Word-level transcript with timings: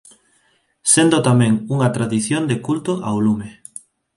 Sendo 0.93 1.17
tamén 1.27 1.53
unha 1.75 1.89
tradición 1.95 2.41
de 2.49 2.57
culto 2.65 2.93
ao 3.07 3.17
lume. 3.25 3.49